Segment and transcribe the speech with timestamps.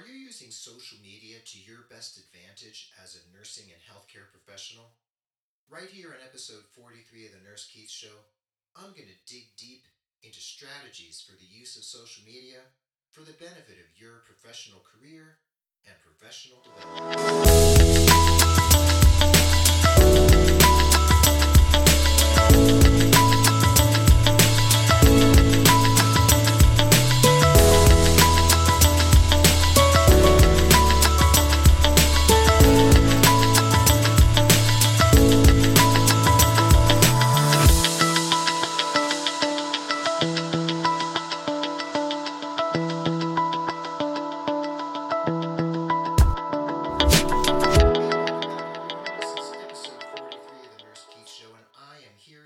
[0.00, 4.96] Are you using social media to your best advantage as a nursing and healthcare professional?
[5.68, 8.16] Right here on episode 43 of the Nurse Keith Show,
[8.74, 9.84] I'm going to dig deep
[10.22, 12.64] into strategies for the use of social media
[13.12, 15.36] for the benefit of your professional career
[15.84, 17.69] and professional development.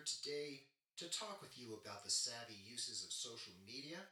[0.04, 0.68] Today
[1.00, 4.04] to talk with you about the savvy uses of social media.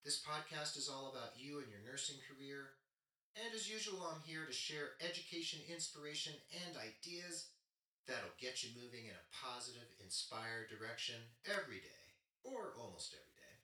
[0.00, 2.80] This podcast is all about you and your nursing career,
[3.36, 6.32] and as usual, I'm here to share education, inspiration,
[6.64, 7.52] and ideas
[8.08, 12.04] that'll get you moving in a positive, inspired direction every day,
[12.40, 13.56] or almost every day.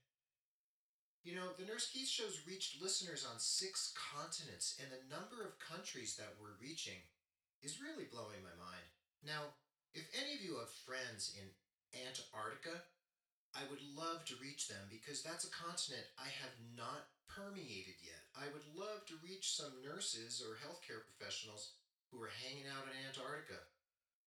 [1.24, 5.60] You know, the Nurse Keith Show's reached listeners on six continents, and the number of
[5.60, 7.00] countries that we're reaching
[7.64, 8.88] is really blowing my mind.
[9.24, 9.56] Now,
[9.94, 11.46] if any of you have friends in
[11.94, 12.82] Antarctica,
[13.54, 18.22] I would love to reach them because that's a continent I have not permeated yet.
[18.34, 21.74] I would love to reach some nurses or healthcare professionals
[22.10, 23.62] who are hanging out in Antarctica.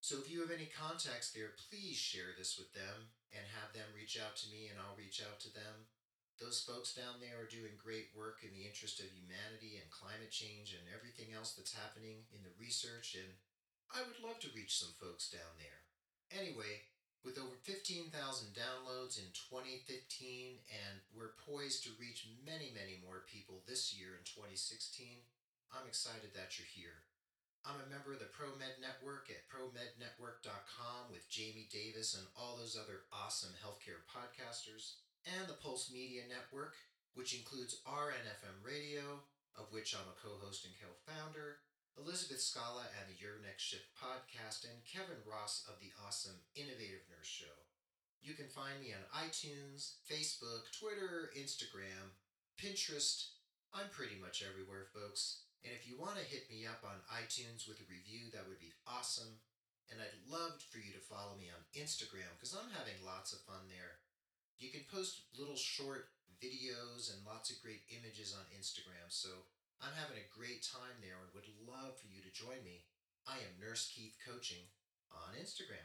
[0.04, 3.88] So if you have any contacts there, please share this with them and have them
[3.96, 5.88] reach out to me and I'll reach out to them.
[6.42, 10.34] Those folks down there are doing great work in the interest of humanity and climate
[10.34, 13.32] change and everything else that's happening in the research, and
[13.94, 15.80] I would love to reach some folks down there.
[16.34, 16.90] Anyway,
[17.24, 18.12] with over 15,000
[18.52, 24.28] downloads in 2015, and we're poised to reach many, many more people this year in
[24.28, 25.24] 2016,
[25.72, 27.08] I'm excited that you're here.
[27.64, 32.76] I'm a member of the ProMed Network at promednetwork.com with Jamie Davis and all those
[32.76, 36.76] other awesome healthcare podcasters and the Pulse Media Network,
[37.16, 39.24] which includes RNFM Radio,
[39.56, 41.64] of which I'm a co host and co founder,
[41.98, 47.06] Elizabeth Scala and the Your Next Shift podcast, and Kevin Ross of the awesome Innovative
[47.06, 47.54] Nurse Show.
[48.24, 52.18] You can find me on iTunes, Facebook, Twitter, Instagram,
[52.58, 53.38] Pinterest.
[53.76, 55.46] I'm pretty much everywhere, folks.
[55.62, 58.60] And if you want to hit me up on iTunes with a review, that would
[58.60, 59.40] be awesome.
[59.92, 63.46] And I'd love for you to follow me on Instagram because I'm having lots of
[63.46, 64.02] fun there.
[64.58, 66.10] You can post little short
[66.42, 69.08] videos and lots of great images on Instagram.
[69.08, 69.30] So
[69.84, 72.88] I'm having a great time there and would love for you to join me.
[73.28, 74.64] I am Nurse Keith Coaching
[75.12, 75.84] on Instagram.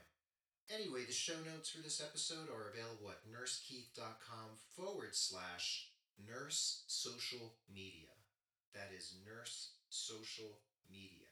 [0.71, 7.59] Anyway, the show notes for this episode are available at nursekeith.com forward slash nurse social
[7.67, 8.15] media.
[8.71, 11.27] That is nurse social media.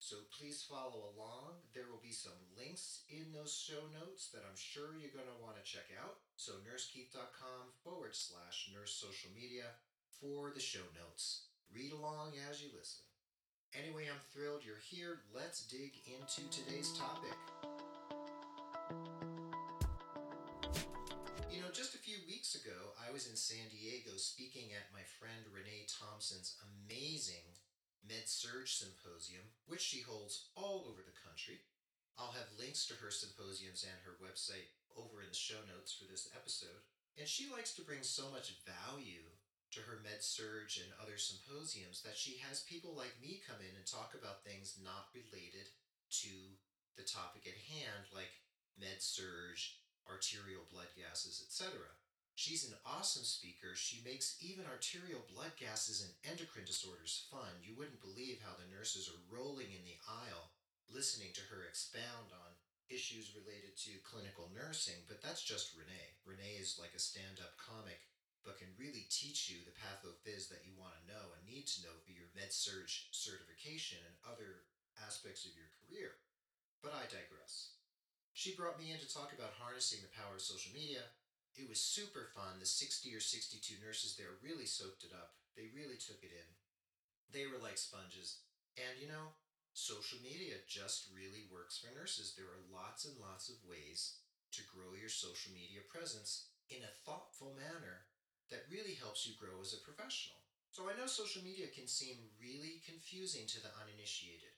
[0.00, 1.60] So please follow along.
[1.76, 5.44] There will be some links in those show notes that I'm sure you're going to
[5.44, 6.24] want to check out.
[6.40, 9.76] So nursekeith.com forward slash nurse social media
[10.16, 11.52] for the show notes.
[11.72, 13.02] Read along as you listen.
[13.74, 15.26] Anyway, I'm thrilled you're here.
[15.34, 17.36] Let's dig into today's topic.
[21.52, 25.04] You know, just a few weeks ago, I was in San Diego speaking at my
[25.20, 27.58] friend Renee Thompson's amazing
[28.06, 31.60] Med Surg Symposium, which she holds all over the country.
[32.16, 36.08] I'll have links to her symposiums and her website over in the show notes for
[36.08, 36.80] this episode.
[37.18, 39.28] And she likes to bring so much value
[39.76, 43.76] to her Med Surg and other symposiums that she has people like me come in
[43.76, 45.68] and talk about things not related
[46.24, 46.32] to
[46.96, 48.32] the topic at hand, like
[48.80, 49.60] Med Surg,
[50.08, 51.76] arterial blood gases, etc.
[52.36, 53.76] She's an awesome speaker.
[53.76, 57.60] She makes even arterial blood gases and endocrine disorders fun.
[57.60, 60.56] You wouldn't believe how the nurses are rolling in the aisle
[60.88, 62.56] listening to her expound on
[62.88, 66.16] issues related to clinical nursing, but that's just Renee.
[66.24, 67.98] Renee is like a stand up comic,
[68.46, 71.42] but can really teach you the path of pathophys that you want to know and
[71.42, 74.70] need to know for your med surg certification and other
[75.02, 76.14] aspects of your career.
[76.78, 77.74] But I digress.
[78.38, 81.02] She brought me in to talk about harnessing the power of social media.
[81.58, 82.62] It was super fun.
[82.62, 85.40] The 60 or 62 nurses there really soaked it up.
[85.58, 86.48] They really took it in.
[87.34, 88.44] They were like sponges.
[88.78, 89.34] And you know,
[89.72, 92.36] social media just really works for nurses.
[92.36, 94.20] There are lots and lots of ways
[94.52, 98.06] to grow your social media presence in a thoughtful manner
[98.50, 100.38] that really helps you grow as a professional.
[100.70, 104.52] So I know social media can seem really confusing to the uninitiated.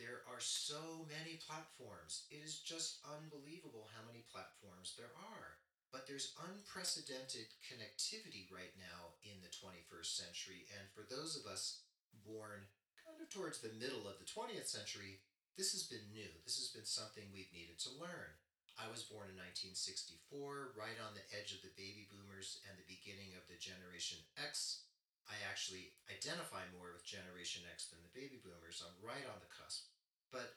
[0.00, 2.24] There are so many platforms.
[2.32, 5.60] It is just unbelievable how many platforms there are.
[5.92, 10.64] But there's unprecedented connectivity right now in the 21st century.
[10.72, 11.84] And for those of us
[12.24, 12.64] born
[12.96, 15.20] kind of towards the middle of the 20th century,
[15.60, 16.32] this has been new.
[16.48, 18.40] This has been something we've needed to learn.
[18.80, 22.88] I was born in 1964, right on the edge of the baby boomers and the
[22.88, 24.88] beginning of the Generation X.
[25.28, 28.82] I actually identify more with Generation X than the baby boomers.
[28.82, 29.92] I'm right on the cusp.
[30.34, 30.56] But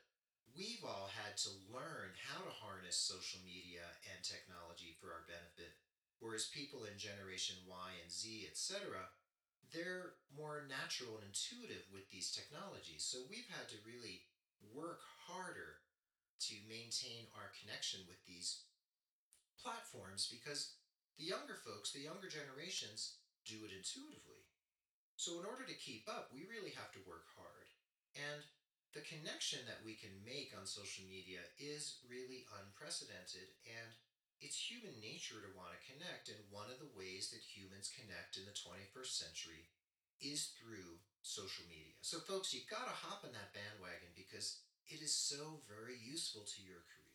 [0.56, 5.76] we've all had to learn how to harness social media and technology for our benefit,
[6.24, 9.12] whereas people in Generation Y and Z, etc.,
[9.74, 13.04] they're more natural and intuitive with these technologies.
[13.04, 14.24] So we've had to really
[14.72, 15.84] work harder
[16.50, 18.68] to maintain our connection with these
[19.62, 20.76] platforms because
[21.18, 23.18] the younger folks, the younger generations,
[23.48, 24.44] do it intuitively.
[25.16, 27.72] So, in order to keep up, we really have to work hard.
[28.20, 28.44] And
[28.92, 33.56] the connection that we can make on social media is really unprecedented.
[33.64, 33.96] And
[34.44, 36.28] it's human nature to want to connect.
[36.28, 39.72] And one of the ways that humans connect in the 21st century
[40.20, 41.96] is through social media.
[42.04, 46.46] So, folks, you got to hop on that bandwagon because it is so very useful
[46.46, 47.06] to your career.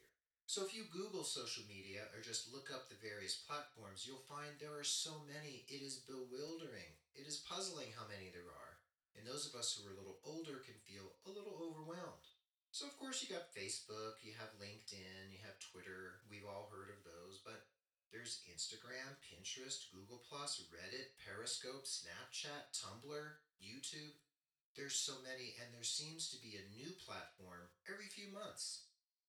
[0.51, 4.51] So if you Google social media or just look up the various platforms, you'll find
[4.59, 6.91] there are so many, it is bewildering.
[7.15, 8.83] It is puzzling how many there are.
[9.15, 12.27] And those of us who are a little older can feel a little overwhelmed.
[12.75, 16.23] So, of course, you got Facebook, you have LinkedIn, you have Twitter.
[16.31, 17.67] We've all heard of those, but
[18.11, 20.23] there's Instagram, Pinterest, Google,
[20.75, 24.19] Reddit, Periscope, Snapchat, Tumblr, YouTube.
[24.79, 28.87] There's so many, and there seems to be a new platform every few months.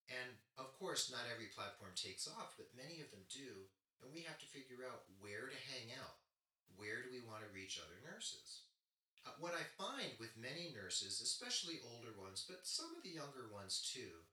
[0.09, 3.67] And of course, not every platform takes off, but many of them do.
[4.01, 6.21] And we have to figure out where to hang out.
[6.77, 8.65] Where do we want to reach other nurses?
[9.21, 13.53] Uh, what I find with many nurses, especially older ones, but some of the younger
[13.53, 14.25] ones too,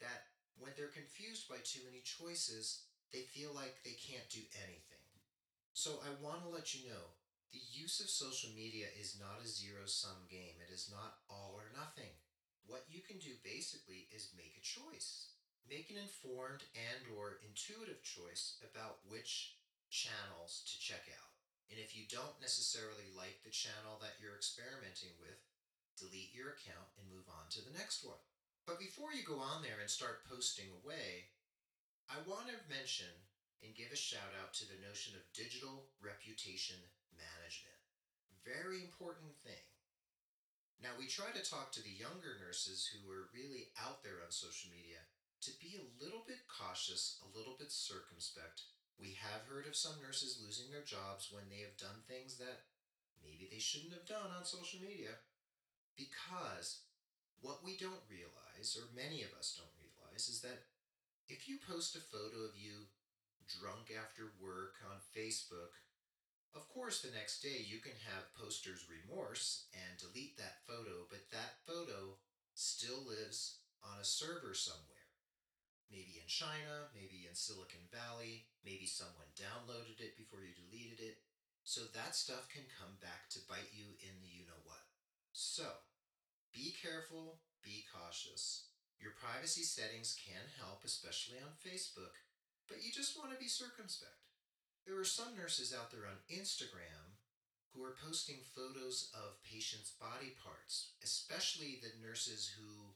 [0.00, 5.04] that when they're confused by too many choices, they feel like they can't do anything.
[5.76, 7.12] So I want to let you know
[7.52, 10.56] the use of social media is not a zero sum game.
[10.64, 12.16] It is not all or nothing.
[12.64, 15.36] What you can do basically is make a choice.
[15.68, 19.60] Make an informed and or intuitive choice about which
[19.92, 21.32] channels to check out.
[21.68, 25.36] And if you don't necessarily like the channel that you're experimenting with,
[26.00, 28.20] delete your account and move on to the next one.
[28.64, 31.28] But before you go on there and start posting away,
[32.08, 33.12] I want to mention
[33.60, 36.80] and give a shout out to the notion of digital reputation
[37.16, 37.80] management.
[38.42, 39.66] Very important thing.
[40.82, 44.34] Now, we try to talk to the younger nurses who are really out there on
[44.34, 44.98] social media
[45.46, 48.66] to be a little bit cautious, a little bit circumspect.
[48.98, 52.66] We have heard of some nurses losing their jobs when they have done things that
[53.22, 55.22] maybe they shouldn't have done on social media
[55.94, 56.82] because
[57.42, 60.66] what we don't realize, or many of us don't realize, is that
[61.30, 62.90] if you post a photo of you
[63.46, 65.74] drunk after work on Facebook
[66.54, 71.32] of course, the next day you can have poster's remorse and delete that photo, but
[71.32, 72.20] that photo
[72.54, 75.08] still lives on a server somewhere.
[75.88, 81.20] Maybe in China, maybe in Silicon Valley, maybe someone downloaded it before you deleted it.
[81.64, 84.82] So that stuff can come back to bite you in the you know what.
[85.32, 85.68] So,
[86.52, 88.72] be careful, be cautious.
[89.00, 92.16] Your privacy settings can help, especially on Facebook,
[92.68, 94.31] but you just want to be circumspect.
[94.82, 97.14] There are some nurses out there on Instagram
[97.70, 102.90] who are posting photos of patients' body parts, especially the nurses who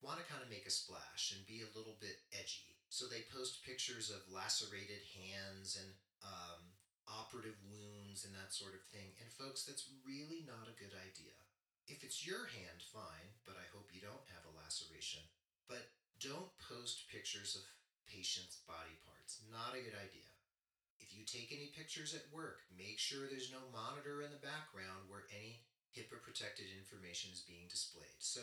[0.00, 2.78] want to kind of make a splash and be a little bit edgy.
[2.88, 5.90] So they post pictures of lacerated hands and
[6.22, 6.62] um,
[7.10, 9.12] operative wounds and that sort of thing.
[9.18, 11.36] And folks, that's really not a good idea.
[11.90, 15.26] If it's your hand, fine, but I hope you don't have a laceration.
[15.66, 15.90] But
[16.22, 17.66] don't post pictures of
[18.06, 19.42] patients' body parts.
[19.50, 20.31] Not a good idea.
[21.02, 25.10] If you take any pictures at work, make sure there's no monitor in the background
[25.10, 25.66] where any
[25.98, 28.22] HIPAA protected information is being displayed.
[28.22, 28.40] So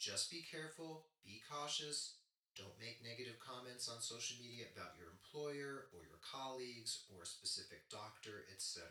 [0.00, 2.16] just be careful, be cautious,
[2.56, 7.28] don't make negative comments on social media about your employer or your colleagues or a
[7.28, 8.88] specific doctor, etc.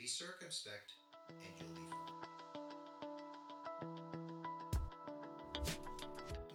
[0.00, 0.96] Be circumspect
[1.28, 2.32] and you'll be fine.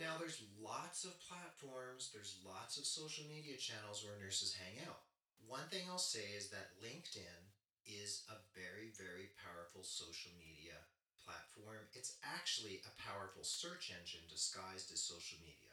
[0.02, 5.07] Now, there's lots of platforms, there's lots of social media channels where nurses hang out.
[5.48, 7.56] One thing I'll say is that LinkedIn
[7.88, 10.76] is a very, very powerful social media
[11.24, 11.88] platform.
[11.96, 15.72] It's actually a powerful search engine disguised as social media.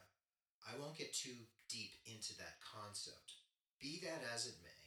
[0.63, 1.35] I won't get too
[1.67, 3.35] deep into that concept.
[3.75, 4.83] Be that as it may,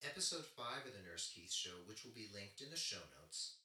[0.00, 3.60] episode 5 of the Nurse Keith Show, which will be linked in the show notes,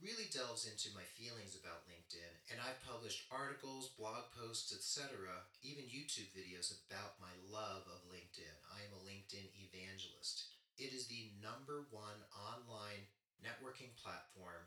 [0.00, 5.28] really delves into my feelings about LinkedIn, and I've published articles, blog posts, etc.,
[5.60, 8.56] even YouTube videos about my love of LinkedIn.
[8.72, 10.56] I am a LinkedIn evangelist.
[10.80, 13.04] It is the number one online
[13.44, 14.64] networking platform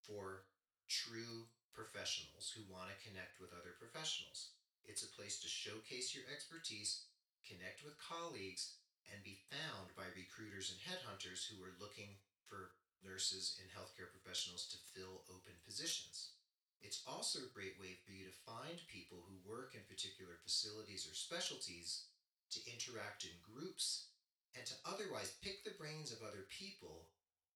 [0.00, 0.48] for
[0.88, 1.44] true
[1.76, 4.56] professionals who want to connect with other professionals.
[4.88, 7.04] It's a place to showcase your expertise,
[7.44, 8.80] connect with colleagues,
[9.12, 12.16] and be found by recruiters and headhunters who are looking
[12.48, 12.72] for
[13.04, 16.36] nurses and healthcare professionals to fill open positions.
[16.80, 21.04] It's also a great way for you to find people who work in particular facilities
[21.04, 22.08] or specialties
[22.56, 24.08] to interact in groups
[24.56, 27.12] and to otherwise pick the brains of other people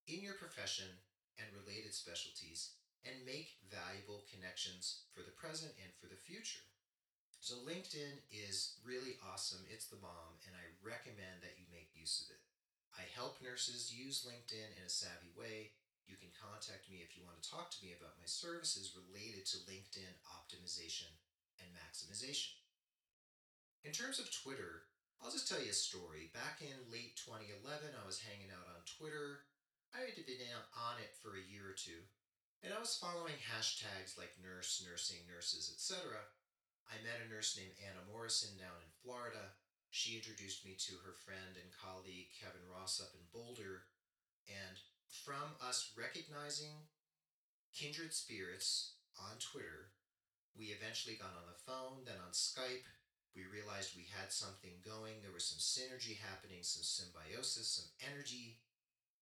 [0.07, 0.87] in your profession
[1.41, 6.63] and related specialties and make valuable connections for the present and for the future.
[7.41, 9.61] So, LinkedIn is really awesome.
[9.69, 12.41] It's the bomb, and I recommend that you make use of it.
[12.95, 15.75] I help nurses use LinkedIn in a savvy way
[16.05, 19.49] you can contact me if you want to talk to me about my services related
[19.49, 21.09] to LinkedIn optimization
[21.57, 22.53] and maximization.
[23.81, 24.85] In terms of Twitter,
[25.17, 26.29] I'll just tell you a story.
[26.33, 27.57] Back in late 2011,
[27.97, 29.49] I was hanging out on Twitter.
[29.93, 30.45] I had been
[30.77, 32.05] on it for a year or two,
[32.61, 36.21] and I was following hashtags like nurse, nursing, nurses, etc.
[36.85, 39.57] I met a nurse named Anna Morrison down in Florida.
[39.95, 43.87] She introduced me to her friend and colleague Kevin Ross up in Boulder,
[44.43, 44.75] and
[45.07, 46.91] from us recognizing
[47.71, 49.95] kindred spirits on Twitter,
[50.51, 52.83] we eventually got on the phone, then on Skype.
[53.39, 55.23] We realized we had something going.
[55.23, 58.59] There was some synergy happening, some symbiosis, some energy.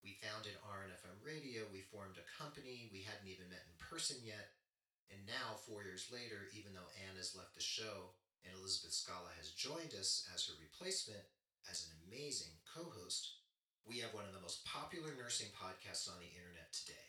[0.02, 1.70] We founded RNFM Radio.
[1.70, 2.90] We formed a company.
[2.90, 4.58] We hadn't even met in person yet.
[5.06, 9.56] And now, four years later, even though Anna's left the show and Elizabeth Scala has
[9.56, 11.24] joined us as her replacement
[11.68, 13.40] as an amazing co host,
[13.88, 17.08] we have one of the most popular nursing podcasts on the internet today.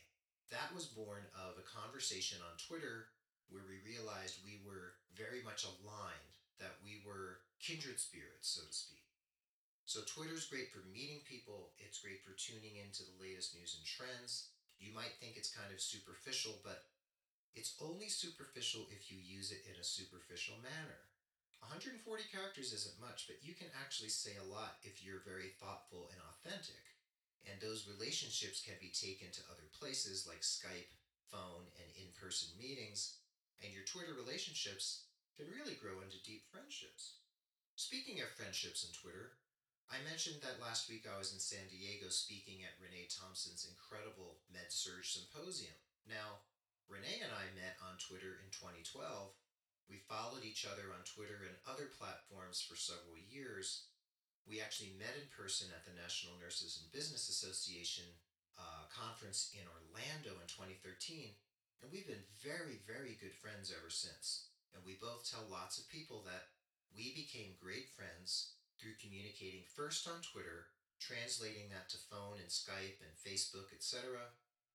[0.51, 3.11] That was born of a conversation on Twitter
[3.51, 8.73] where we realized we were very much aligned, that we were kindred spirits, so to
[8.73, 9.05] speak.
[9.85, 13.85] So, Twitter's great for meeting people, it's great for tuning into the latest news and
[13.85, 14.49] trends.
[14.81, 16.89] You might think it's kind of superficial, but
[17.53, 21.05] it's only superficial if you use it in a superficial manner.
[21.67, 26.11] 140 characters isn't much, but you can actually say a lot if you're very thoughtful
[26.13, 26.81] and authentic.
[27.45, 30.93] And those relationships can be taken to other places like Skype,
[31.29, 33.21] phone, and in person meetings.
[33.61, 35.05] And your Twitter relationships
[35.37, 37.21] can really grow into deep friendships.
[37.75, 39.37] Speaking of friendships and Twitter,
[39.91, 44.41] I mentioned that last week I was in San Diego speaking at Renee Thompson's incredible
[44.49, 45.77] MedSurg Symposium.
[46.09, 46.41] Now,
[46.89, 49.29] Renee and I met on Twitter in 2012
[49.89, 53.85] we followed each other on Twitter and other platforms for several years.
[54.45, 58.05] We actually met in person at the National Nurses in Business Association
[58.57, 61.33] uh, conference in Orlando in 2013,
[61.81, 64.49] and we've been very, very good friends ever since.
[64.73, 66.51] And we both tell lots of people that
[66.91, 72.99] we became great friends through communicating first on Twitter, translating that to phone and Skype
[72.99, 74.33] and Facebook, etc.,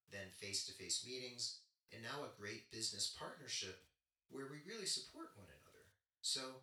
[0.08, 1.60] then face to face meetings,
[1.92, 3.84] and now a great business partnership
[4.30, 5.84] where we really support one another.
[6.22, 6.62] So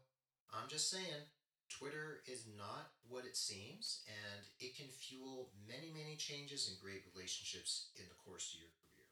[0.51, 1.27] I'm just saying,
[1.67, 7.03] Twitter is not what it seems, and it can fuel many, many changes and great
[7.11, 9.11] relationships in the course of your career.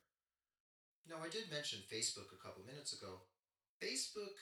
[1.06, 3.28] Now, I did mention Facebook a couple minutes ago.
[3.84, 4.40] Facebook,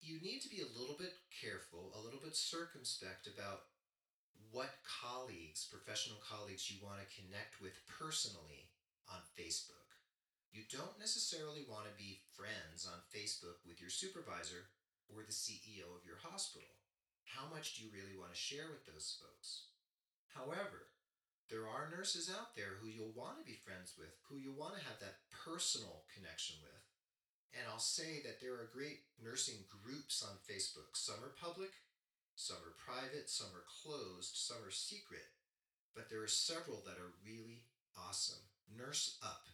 [0.00, 3.68] you need to be a little bit careful, a little bit circumspect about
[4.50, 8.72] what colleagues, professional colleagues, you want to connect with personally
[9.06, 9.79] on Facebook.
[10.50, 14.74] You don't necessarily want to be friends on Facebook with your supervisor
[15.06, 16.66] or the CEO of your hospital.
[17.22, 19.70] How much do you really want to share with those folks?
[20.34, 20.90] However,
[21.46, 24.74] there are nurses out there who you'll want to be friends with, who you'll want
[24.74, 26.82] to have that personal connection with.
[27.54, 30.98] And I'll say that there are great nursing groups on Facebook.
[30.98, 31.70] Some are public,
[32.34, 35.30] some are private, some are closed, some are secret.
[35.94, 38.42] But there are several that are really awesome.
[38.66, 39.46] Nurse Up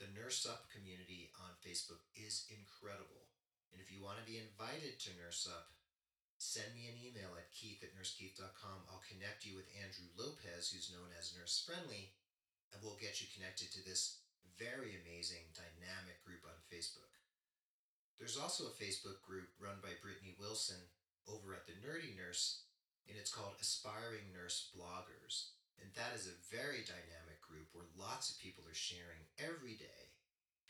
[0.00, 3.28] the Nurse Up community on Facebook is incredible.
[3.68, 5.76] And if you want to be invited to Nurse Up,
[6.40, 8.88] send me an email at keith at nursekeith.com.
[8.88, 12.16] I'll connect you with Andrew Lopez, who's known as Nurse Friendly,
[12.72, 14.24] and we'll get you connected to this
[14.56, 17.20] very amazing, dynamic group on Facebook.
[18.16, 20.80] There's also a Facebook group run by Brittany Wilson
[21.28, 22.64] over at the Nerdy Nurse,
[23.04, 25.52] and it's called Aspiring Nurse Bloggers.
[25.76, 30.14] And that is a very dynamic group where lots of people are sharing every day.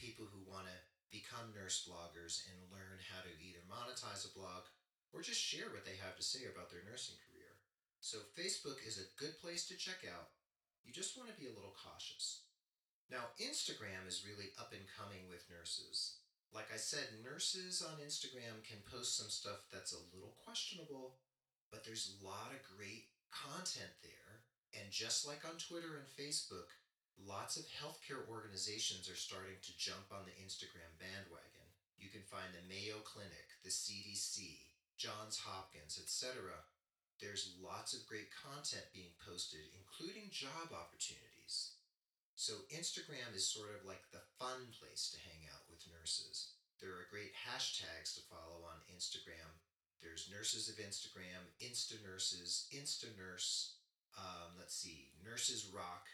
[0.00, 0.78] People who want to
[1.12, 4.64] become nurse bloggers and learn how to either monetize a blog
[5.12, 7.60] or just share what they have to say about their nursing career.
[8.00, 10.32] So, Facebook is a good place to check out.
[10.80, 12.49] You just want to be a little cautious.
[13.10, 16.22] Now, Instagram is really up and coming with nurses.
[16.54, 21.18] Like I said, nurses on Instagram can post some stuff that's a little questionable,
[21.68, 24.29] but there's a lot of great content there
[24.74, 26.70] and just like on Twitter and Facebook,
[27.28, 31.68] Lots of healthcare organizations are starting to jump on the Instagram bandwagon.
[32.00, 34.64] You can find the Mayo Clinic, the CDC,
[34.96, 36.32] Johns Hopkins, etc.
[37.20, 41.76] There's lots of great content being posted, including job opportunities.
[42.40, 46.56] So, Instagram is sort of like the fun place to hang out with nurses.
[46.80, 49.60] There are great hashtags to follow on Instagram.
[50.00, 53.76] There's Nurses of Instagram, Insta Nurses, Insta Nurse,
[54.19, 56.07] um, let's see, Nurses Rock,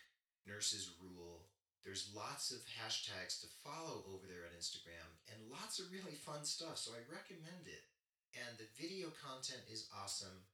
[0.47, 1.47] Nurses Rule.
[1.85, 6.43] There's lots of hashtags to follow over there on Instagram and lots of really fun
[6.45, 7.87] stuff, so I recommend it.
[8.35, 10.45] And the video content is awesome.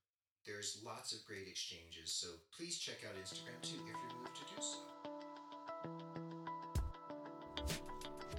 [0.44, 4.46] There's lots of great exchanges, so please check out Instagram too if you're moved to
[4.50, 4.80] do so.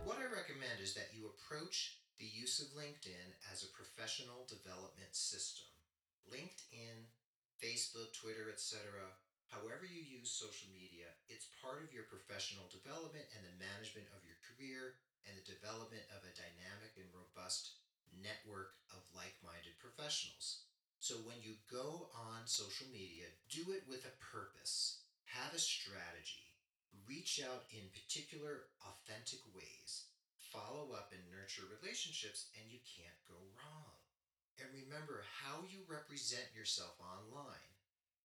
[0.06, 5.16] What I recommend is that you approach the use of LinkedIn as a professional development
[5.16, 5.66] system.
[6.30, 7.10] LinkedIn,
[7.64, 8.92] Facebook, Twitter, etc.,
[9.48, 14.20] however you use social media, it's part of your professional development and the management of
[14.28, 17.80] your career and the development of a dynamic and robust
[18.12, 20.68] network of like minded professionals.
[21.00, 26.52] So when you go on social media, do it with a purpose, have a strategy,
[27.08, 30.12] reach out in particular, authentic ways,
[30.52, 34.03] follow up and nurture relationships, and you can't go wrong.
[35.44, 37.76] How you represent yourself online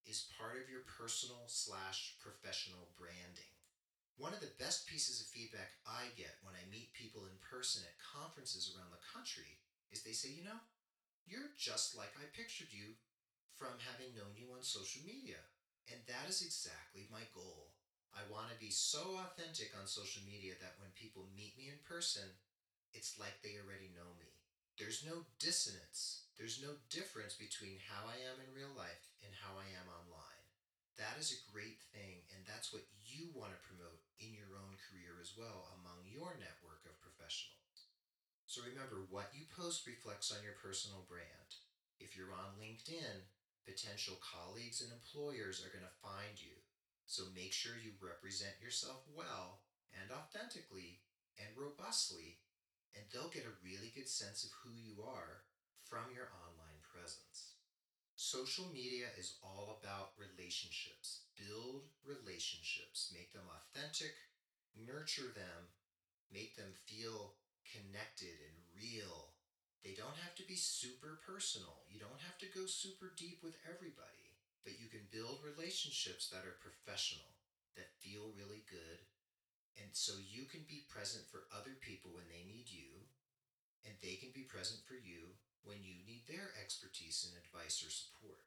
[0.06, 3.50] is part of your personal slash professional branding.
[4.14, 7.82] One of the best pieces of feedback I get when I meet people in person
[7.82, 9.58] at conferences around the country
[9.90, 10.62] is they say, you know,
[11.26, 12.94] you're just like I pictured you
[13.58, 15.42] from having known you on social media.
[15.90, 17.74] And that is exactly my goal.
[18.14, 21.82] I want to be so authentic on social media that when people meet me in
[21.82, 22.30] person,
[22.94, 24.37] it's like they already know me.
[24.78, 26.30] There's no dissonance.
[26.38, 30.46] There's no difference between how I am in real life and how I am online.
[30.94, 34.78] That is a great thing, and that's what you want to promote in your own
[34.78, 37.90] career as well among your network of professionals.
[38.46, 41.58] So remember, what you post reflects on your personal brand.
[41.98, 43.26] If you're on LinkedIn,
[43.66, 46.54] potential colleagues and employers are going to find you.
[47.10, 51.02] So make sure you represent yourself well and authentically
[51.34, 52.38] and robustly,
[52.94, 55.42] and they'll get a really good sense of who you are
[55.84, 57.54] from your online presence.
[58.16, 61.20] Social media is all about relationships.
[61.36, 64.12] Build relationships, make them authentic,
[64.76, 65.70] nurture them,
[66.30, 69.32] make them feel connected and real.
[69.84, 71.82] They don't have to be super personal.
[71.88, 76.44] You don't have to go super deep with everybody, but you can build relationships that
[76.44, 77.36] are professional,
[77.76, 78.98] that feel really good.
[79.78, 83.06] And so you can be present for other people when they need you,
[83.86, 87.90] and they can be present for you when you need their expertise and advice or
[87.90, 88.42] support.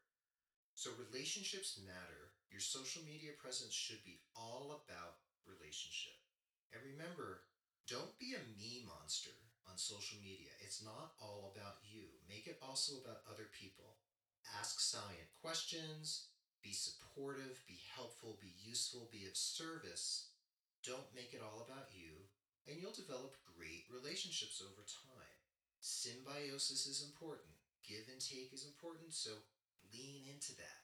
[0.76, 2.36] So relationships matter.
[2.52, 6.20] Your social media presence should be all about relationship.
[6.76, 7.48] And remember,
[7.88, 9.36] don't be a me monster
[9.67, 10.52] on social media.
[10.60, 12.12] It's not all about you.
[12.28, 14.00] Make it also about other people.
[14.60, 16.28] Ask salient questions,
[16.63, 20.31] be supportive, be helpful, be useful, be of service.
[20.82, 22.26] Don't make it all about you,
[22.65, 25.38] and you'll develop great relationships over time.
[25.78, 27.54] Symbiosis is important,
[27.86, 29.46] give and take is important, so
[29.94, 30.82] lean into that.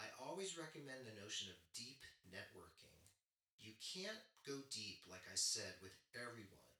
[0.00, 2.00] I always recommend the notion of deep
[2.32, 2.96] networking.
[3.60, 6.72] You can't go deep, like I said, with everyone.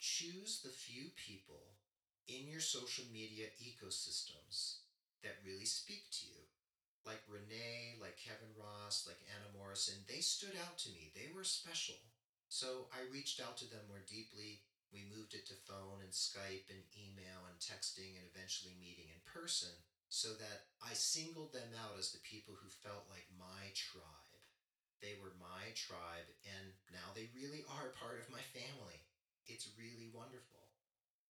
[0.00, 1.76] Choose the few people
[2.28, 4.80] in your social media ecosystems
[5.22, 6.47] that really speak to you.
[7.08, 11.08] Like Renee, like Kevin Ross, like Anna Morrison, they stood out to me.
[11.16, 11.96] They were special.
[12.52, 14.60] So I reached out to them more deeply.
[14.92, 19.24] We moved it to phone and Skype and email and texting and eventually meeting in
[19.24, 19.72] person
[20.12, 24.44] so that I singled them out as the people who felt like my tribe.
[25.00, 29.00] They were my tribe, and now they really are part of my family.
[29.48, 30.74] It's really wonderful.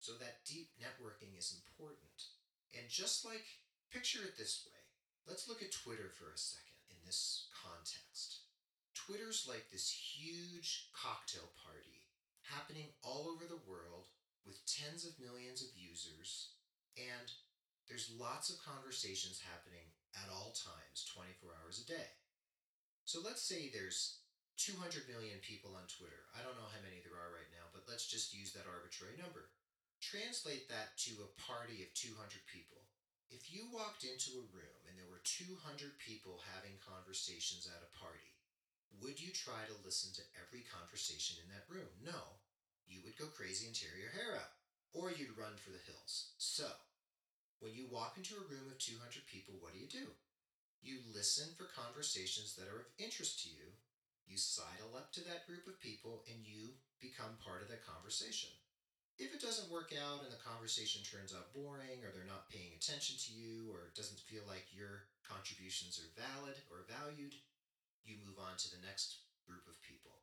[0.00, 2.32] So, that deep networking is important.
[2.72, 3.44] And just like,
[3.92, 4.87] picture it this way
[5.28, 8.48] let's look at Twitter for a second in this context.
[8.96, 12.08] Twitter's like this huge cocktail party
[12.48, 14.08] happening all over the world
[14.48, 16.56] with tens of millions of users,
[16.96, 17.28] and
[17.84, 22.08] there's lots of conversations happening at all times, 24 hours a day.
[23.04, 24.24] So let's say there's
[24.56, 26.24] 200 million people on Twitter.
[26.32, 29.20] I don't know how many there are right now, but let's just use that arbitrary
[29.20, 29.52] number.
[30.00, 32.16] Translate that to a party of 200
[32.48, 32.87] people.
[33.28, 35.52] If you walked into a room and there were 200
[36.00, 38.32] people having conversations at a party,
[39.04, 41.92] would you try to listen to every conversation in that room?
[42.00, 42.40] No.
[42.88, 44.56] You would go crazy and tear your hair out,
[44.96, 46.32] or you'd run for the hills.
[46.40, 46.64] So,
[47.60, 50.08] when you walk into a room of 200 people, what do you do?
[50.80, 53.76] You listen for conversations that are of interest to you.
[54.24, 58.48] You sidle up to that group of people and you become part of that conversation.
[59.18, 62.70] If it doesn't work out and the conversation turns out boring or they're not paying
[62.72, 67.34] attention to you or it doesn't feel like your contributions are valid or valued,
[68.06, 70.22] you move on to the next group of people.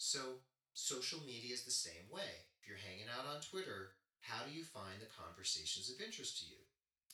[0.00, 0.40] So,
[0.72, 2.48] social media is the same way.
[2.56, 6.48] If you're hanging out on Twitter, how do you find the conversations of interest to
[6.48, 6.60] you?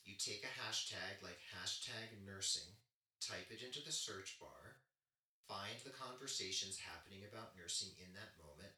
[0.06, 2.78] You take a hashtag like hashtag nursing,
[3.18, 4.78] type it into the search bar,
[5.52, 8.72] Find the conversations happening about nursing in that moment.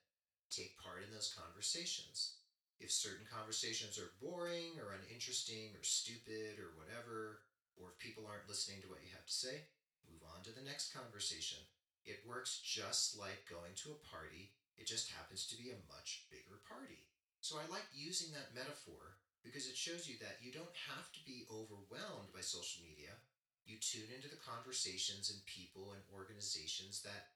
[0.54, 2.38] Take part in those conversations.
[2.78, 7.42] If certain conversations are boring or uninteresting or stupid or whatever,
[7.74, 9.66] or if people aren't listening to what you have to say,
[10.06, 11.58] move on to the next conversation.
[12.06, 16.30] It works just like going to a party, it just happens to be a much
[16.30, 17.02] bigger party.
[17.42, 21.24] So I like using that metaphor because it shows you that you don't have to
[21.26, 23.18] be overwhelmed by social media
[23.64, 27.32] you tune into the conversations and people and organizations that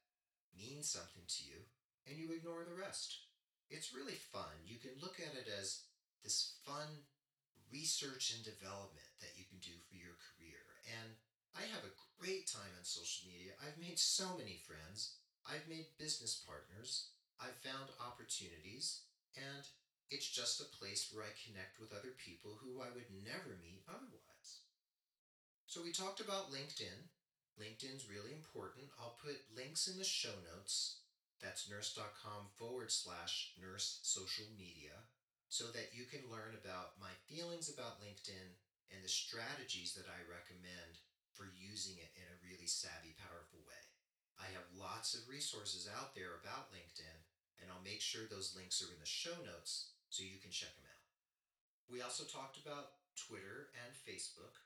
[0.53, 1.65] mean something to you,
[2.09, 3.29] and you ignore the rest.
[3.68, 4.64] It's really fun.
[4.64, 5.85] You can look at it as
[6.25, 7.05] this fun
[7.68, 10.64] research and development that you can do for your career.
[10.88, 11.21] And
[11.53, 13.53] I have a great time on social media.
[13.61, 15.21] I've made so many friends.
[15.44, 17.12] I've made business partners.
[17.37, 19.05] I've found opportunities.
[19.37, 19.68] And
[20.09, 23.85] it's just a place where I connect with other people who I would never meet
[23.85, 24.64] otherwise.
[25.68, 27.12] So we talked about LinkedIn.
[27.61, 28.88] LinkedIn's really important.
[28.97, 31.05] I'll put links in the show notes.
[31.38, 35.07] That's nurse.com forward slash nurse social media
[35.48, 38.59] so that you can learn about my feelings about LinkedIn
[38.92, 41.01] and the strategies that I recommend
[41.33, 43.85] for using it in a really savvy, powerful way.
[44.37, 47.18] I have lots of resources out there about LinkedIn,
[47.62, 50.74] and I'll make sure those links are in the show notes so you can check
[50.74, 51.05] them out.
[51.87, 54.61] We also talked about Twitter and Facebook.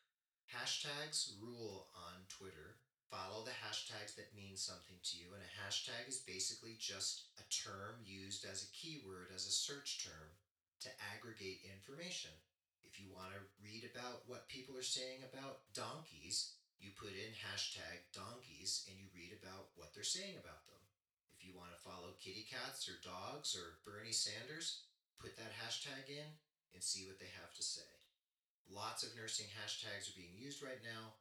[0.50, 2.80] Hashtags rule on Twitter.
[3.12, 7.44] Follow the hashtags that mean something to you, and a hashtag is basically just a
[7.52, 10.32] term used as a keyword, as a search term,
[10.80, 12.32] to aggregate information.
[12.88, 17.36] If you want to read about what people are saying about donkeys, you put in
[17.36, 20.80] hashtag donkeys and you read about what they're saying about them.
[21.36, 24.88] If you want to follow kitty cats or dogs or Bernie Sanders,
[25.20, 26.28] put that hashtag in
[26.72, 27.92] and see what they have to say.
[28.72, 31.12] Lots of nursing hashtags are being used right now.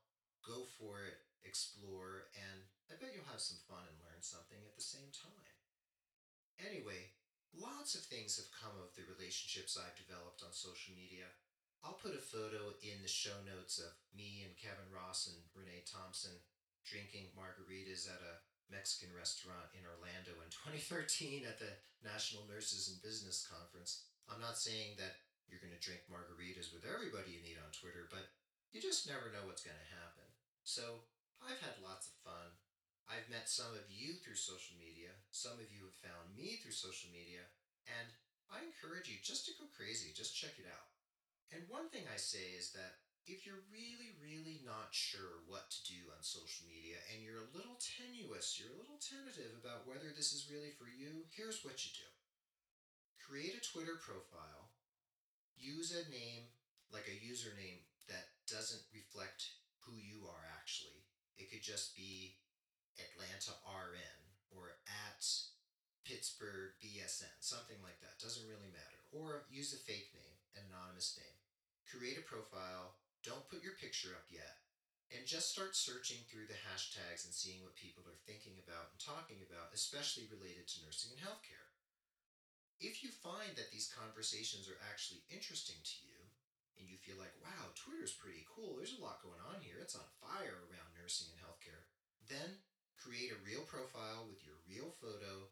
[0.42, 4.76] Go for it, explore, and I bet you'll have some fun and learn something at
[4.76, 5.56] the same time.
[6.60, 7.14] Anyway,
[7.54, 11.30] lots of things have come of the relationships I've developed on social media.
[11.82, 15.82] I'll put a photo in the show notes of me and Kevin Ross and Renee
[15.90, 16.38] Thompson
[16.86, 21.74] drinking margaritas at a Mexican restaurant in Orlando in 2013 at the
[22.06, 24.06] National Nurses in Business Conference.
[24.30, 28.08] I'm not saying that you're going to drink margaritas with everybody you meet on Twitter,
[28.08, 28.32] but
[28.72, 30.31] you just never know what's going to happen.
[30.64, 31.06] So
[31.42, 32.58] I've had lots of fun.
[33.10, 35.12] I've met some of you through social media.
[35.34, 37.44] Some of you have found me through social media.
[37.90, 38.08] And
[38.48, 40.92] I encourage you just to go crazy, just check it out.
[41.52, 45.80] And one thing I say is that if you're really, really not sure what to
[45.86, 50.10] do on social media and you're a little tenuous, you're a little tentative about whether
[50.16, 52.08] this is really for you, here's what you do
[53.32, 54.76] create a Twitter profile
[55.56, 56.50] use a name
[56.92, 61.06] like a username that doesn't reflect who you are actually.
[61.38, 62.38] It could just be
[63.00, 65.24] Atlanta RN or at
[66.06, 68.20] Pittsburgh BSN, something like that.
[68.20, 69.00] Doesn't really matter.
[69.14, 71.38] Or use a fake name, an anonymous name.
[71.88, 73.00] Create a profile.
[73.24, 74.66] Don't put your picture up yet.
[75.12, 79.00] And just start searching through the hashtags and seeing what people are thinking about and
[79.00, 81.68] talking about, especially related to nursing and healthcare.
[82.80, 86.11] If you find that these conversations are actually interesting to you,
[86.82, 89.94] and you feel like, wow, Twitter's pretty cool, there's a lot going on here, it's
[89.94, 91.86] on fire around nursing and healthcare,
[92.26, 92.66] then
[92.98, 95.46] create a real profile with your real photo,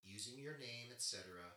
[0.00, 1.52] using your name, etc.,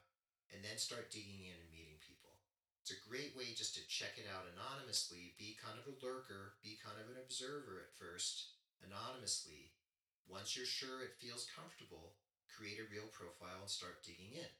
[0.52, 2.36] and then start digging in and meeting people.
[2.84, 6.60] It's a great way just to check it out anonymously, be kind of a lurker,
[6.62, 9.74] be kind of an observer at first, anonymously.
[10.30, 14.52] Once you're sure it feels comfortable, create a real profile and start digging in.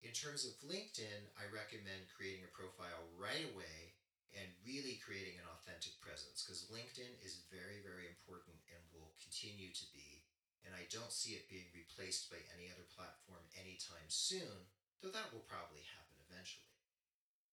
[0.00, 3.92] In terms of LinkedIn, I recommend creating a profile right away
[4.32, 9.68] and really creating an authentic presence because LinkedIn is very, very important and will continue
[9.76, 10.24] to be.
[10.64, 14.72] And I don't see it being replaced by any other platform anytime soon,
[15.04, 16.72] though that will probably happen eventually.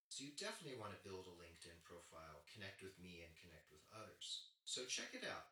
[0.07, 3.83] So you definitely want to build a LinkedIn profile, connect with me, and connect with
[3.91, 4.55] others.
[4.63, 5.51] So check it out.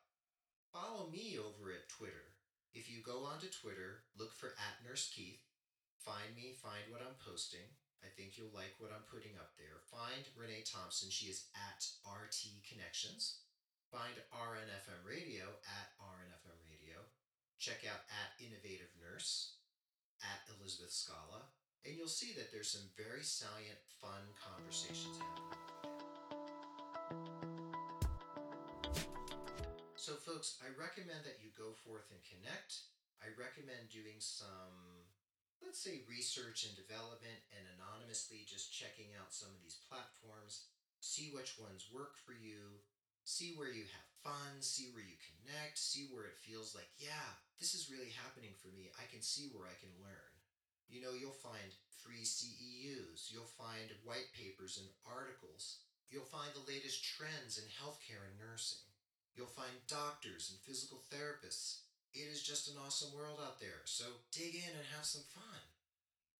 [0.72, 2.32] Follow me over at Twitter.
[2.72, 5.45] If you go onto Twitter, look for at Nurse Keith
[6.06, 7.66] Find me, find what I'm posting.
[7.98, 9.82] I think you'll like what I'm putting up there.
[9.90, 11.10] Find Renee Thompson.
[11.10, 13.42] She is at RT Connections.
[13.90, 17.02] Find RNFM Radio at RNFM Radio.
[17.58, 19.58] check out at Innovative Nurse,
[20.22, 21.50] at Elizabeth Scala,
[21.82, 25.66] and you'll see that there's some very salient, fun conversations happening.
[29.96, 32.86] So, folks, I recommend that you go forth and connect.
[33.18, 34.95] I recommend doing some,
[35.64, 40.68] let's say, research and development and anonymously just checking out some of these platforms,
[41.00, 42.80] see which ones work for you,
[43.26, 47.38] see where you have fun, see where you connect, see where it feels like, yeah,
[47.58, 48.90] this is really happening for me.
[48.98, 50.32] I can see where I can learn.
[50.86, 56.70] You know, you'll find free CEUs, you'll find white papers and articles, you'll find the
[56.70, 58.86] latest trends in healthcare and nursing.
[59.34, 61.85] You'll find doctors and physical therapists.
[62.16, 65.60] It is just an awesome world out there, so dig in and have some fun.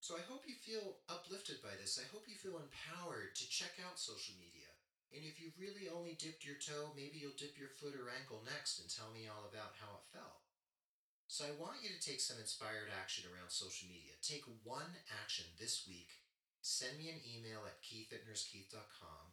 [0.00, 2.00] So I hope you feel uplifted by this.
[2.00, 4.72] I hope you feel empowered to check out social media.
[5.12, 8.40] And if you've really only dipped your toe, maybe you'll dip your foot or ankle
[8.48, 10.48] next and tell me all about how it felt.
[11.28, 14.16] So I want you to take some inspired action around social media.
[14.24, 16.24] Take one action this week.
[16.64, 19.26] Send me an email at keith at nursekeith.com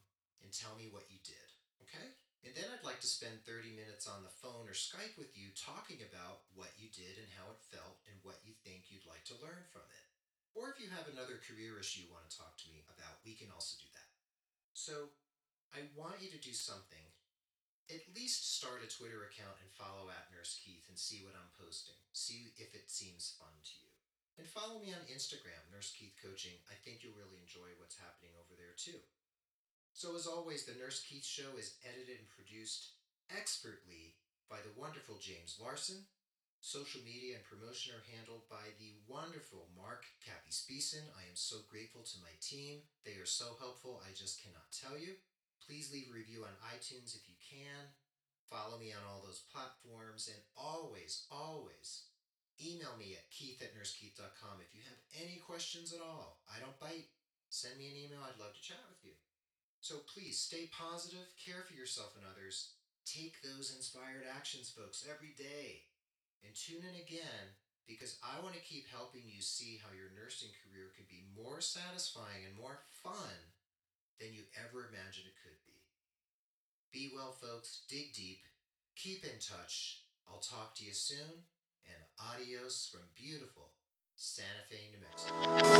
[0.44, 1.48] and tell me what you did.
[1.88, 2.20] Okay?
[2.44, 5.56] And then I'd like to spend 30 minutes on the phone or Skype with you
[5.56, 9.24] talking about what you did and how it felt and what you think you'd like
[9.32, 10.06] to learn from it.
[10.52, 13.34] Or if you have another career issue you want to talk to me about, we
[13.34, 14.12] can also do that.
[14.76, 15.16] So
[15.72, 17.08] I want you to do something
[17.92, 21.52] at least start a Twitter account and follow at Nurse Keith and see what I'm
[21.60, 22.00] posting.
[22.16, 23.92] See if it seems fun to you.
[24.40, 26.56] And follow me on Instagram, Nurse Keith Coaching.
[26.72, 28.98] I think you'll really enjoy what's happening over there too.
[29.94, 32.98] So, as always, the Nurse Keith Show is edited and produced
[33.30, 34.18] expertly
[34.50, 36.10] by the wonderful James Larson.
[36.66, 41.06] Social media and promotion are handled by the wonderful Mark Cappy Speeson.
[41.14, 42.82] I am so grateful to my team.
[43.06, 45.14] They are so helpful, I just cannot tell you.
[45.62, 47.94] Please leave a review on iTunes if you can.
[48.50, 50.26] Follow me on all those platforms.
[50.26, 52.10] And always, always
[52.58, 56.42] email me at keith at nursekeith.com if you have any questions at all.
[56.50, 57.14] I don't bite.
[57.54, 58.26] Send me an email.
[58.26, 59.14] I'd love to chat with you.
[59.84, 62.72] So please stay positive, care for yourself and others.
[63.04, 65.92] Take those inspired actions, folks, every day.
[66.40, 67.52] And tune in again
[67.84, 71.60] because I want to keep helping you see how your nursing career can be more
[71.60, 73.36] satisfying and more fun
[74.24, 75.84] than you ever imagined it could be.
[76.96, 77.84] Be well, folks.
[77.92, 78.48] Dig deep.
[78.96, 80.08] Keep in touch.
[80.32, 81.44] I'll talk to you soon.
[81.84, 83.76] And adios from beautiful
[84.16, 85.74] Santa Fe, New Mexico.